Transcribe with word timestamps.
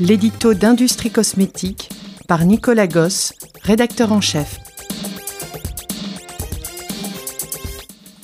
l'édito 0.00 0.54
d'Industrie 0.54 1.10
Cosmétique 1.10 1.90
par 2.26 2.46
Nicolas 2.46 2.86
Gosse, 2.86 3.34
rédacteur 3.62 4.12
en 4.12 4.22
chef. 4.22 4.58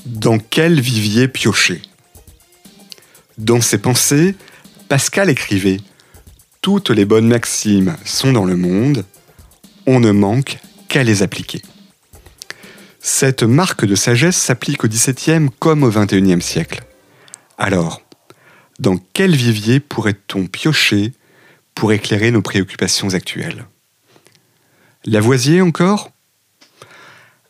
Dans 0.07 0.39
quel 0.39 0.81
vivier 0.81 1.29
piocher? 1.29 1.83
Dans 3.37 3.61
ses 3.61 3.77
pensées, 3.77 4.35
Pascal 4.89 5.29
écrivait 5.29 5.77
Toutes 6.63 6.89
les 6.89 7.05
bonnes 7.05 7.29
maximes 7.29 7.97
sont 8.07 8.33
dans 8.33 8.47
le 8.47 8.57
monde, 8.57 9.05
on 9.87 10.01
ne 10.01 10.13
manque 10.13 10.59
qu'à 10.89 11.05
les 11.05 11.23
appliquer. 11.23 11.61
Cette 13.01 13.43
marque 13.43 13.85
de 13.85 13.95
sagesse 13.95 14.37
s'applique 14.37 14.85
au 14.85 14.89
XVIIe 14.89 15.51
comme 15.59 15.83
au 15.83 15.91
XXIe 15.91 16.41
siècle. 16.41 16.83
Alors, 17.59 18.01
dans 18.79 18.97
quel 19.13 19.37
vivier 19.37 19.79
pourrait-on 19.79 20.47
piocher 20.47 21.13
pour 21.77 21.93
éclairer 21.93 22.33
nos 22.33 22.43
préoccupations 22.43 23.15
actuelles 23.15 23.67
Lavoisier 25.05 25.63
encore? 25.63 26.11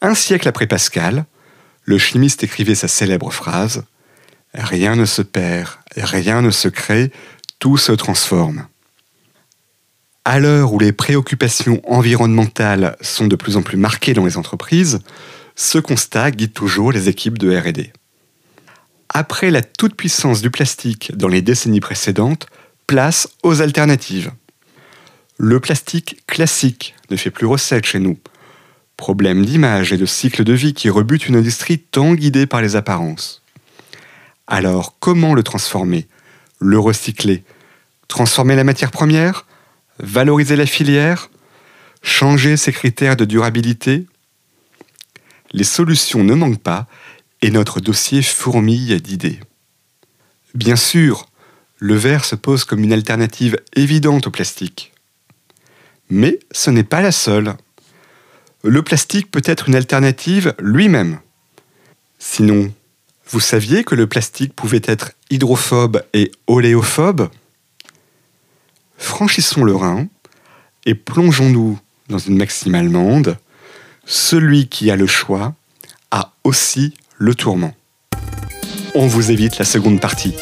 Un 0.02 0.14
siècle 0.14 0.46
après 0.46 0.66
Pascal, 0.66 1.24
le 1.84 1.96
chimiste 1.96 2.44
écrivait 2.44 2.74
sa 2.74 2.88
célèbre 2.88 3.30
phrase 3.30 3.84
Rien 4.52 4.96
ne 4.96 5.06
se 5.06 5.22
perd, 5.22 5.68
rien 5.96 6.42
ne 6.42 6.50
se 6.50 6.68
crée, 6.68 7.12
tout 7.58 7.78
se 7.78 7.92
transforme. 7.92 8.66
À 10.24 10.38
l'heure 10.40 10.72
où 10.72 10.78
les 10.78 10.92
préoccupations 10.92 11.80
environnementales 11.90 12.96
sont 13.00 13.28
de 13.28 13.36
plus 13.36 13.56
en 13.56 13.62
plus 13.62 13.76
marquées 13.76 14.12
dans 14.12 14.24
les 14.26 14.36
entreprises, 14.36 15.00
ce 15.54 15.78
constat 15.78 16.32
guide 16.32 16.52
toujours 16.52 16.90
les 16.90 17.08
équipes 17.08 17.38
de 17.38 17.56
RD. 17.56 17.92
Après 19.08 19.50
la 19.50 19.62
toute-puissance 19.62 20.42
du 20.42 20.50
plastique 20.50 21.16
dans 21.16 21.28
les 21.28 21.42
décennies 21.42 21.80
précédentes, 21.80 22.48
place 22.86 23.28
aux 23.42 23.62
alternatives. 23.62 24.32
Le 25.38 25.60
plastique 25.60 26.22
classique 26.26 26.94
ne 27.10 27.16
fait 27.16 27.30
plus 27.30 27.46
recette 27.46 27.84
chez 27.84 27.98
nous. 27.98 28.18
Problème 28.96 29.44
d'image 29.44 29.92
et 29.92 29.96
de 29.96 30.06
cycle 30.06 30.44
de 30.44 30.52
vie 30.52 30.72
qui 30.72 30.88
rebute 30.88 31.28
une 31.28 31.36
industrie 31.36 31.78
tant 31.78 32.14
guidée 32.14 32.46
par 32.46 32.62
les 32.62 32.76
apparences. 32.76 33.42
Alors 34.46 34.96
comment 35.00 35.34
le 35.34 35.42
transformer 35.42 36.06
Le 36.58 36.78
recycler? 36.78 37.44
Transformer 38.08 38.54
la 38.54 38.64
matière 38.64 38.92
première? 38.92 39.46
Valoriser 39.98 40.56
la 40.56 40.66
filière? 40.66 41.30
Changer 42.02 42.56
ses 42.56 42.72
critères 42.72 43.16
de 43.16 43.24
durabilité? 43.24 44.06
Les 45.52 45.64
solutions 45.64 46.22
ne 46.22 46.34
manquent 46.34 46.62
pas 46.62 46.86
et 47.42 47.50
notre 47.50 47.80
dossier 47.80 48.22
fourmille 48.22 49.00
d'idées. 49.02 49.40
Bien 50.54 50.76
sûr, 50.76 51.26
le 51.78 51.94
verre 51.94 52.24
se 52.24 52.34
pose 52.34 52.64
comme 52.64 52.84
une 52.84 52.92
alternative 52.92 53.58
évidente 53.74 54.26
au 54.26 54.30
plastique. 54.30 54.92
Mais 56.08 56.38
ce 56.50 56.70
n'est 56.70 56.84
pas 56.84 57.02
la 57.02 57.12
seule. 57.12 57.54
Le 58.62 58.82
plastique 58.82 59.30
peut 59.30 59.42
être 59.44 59.68
une 59.68 59.74
alternative 59.74 60.54
lui-même. 60.58 61.18
Sinon, 62.18 62.72
vous 63.28 63.40
saviez 63.40 63.84
que 63.84 63.94
le 63.94 64.06
plastique 64.06 64.54
pouvait 64.54 64.82
être 64.84 65.12
hydrophobe 65.30 66.02
et 66.14 66.32
oléophobe? 66.46 67.28
Franchissons 68.98 69.64
le 69.64 69.74
Rhin 69.74 70.06
et 70.86 70.94
plongeons-nous 70.94 71.78
dans 72.08 72.18
une 72.18 72.36
maxime 72.36 72.74
allemande. 72.74 73.36
Celui 74.06 74.68
qui 74.68 74.90
a 74.90 74.96
le 74.96 75.06
choix 75.06 75.54
a 76.10 76.32
aussi 76.44 76.94
le 77.18 77.34
tourment. 77.34 77.74
On 78.94 79.06
vous 79.06 79.30
évite 79.30 79.58
la 79.58 79.64
seconde 79.64 80.00
partie. 80.00 80.34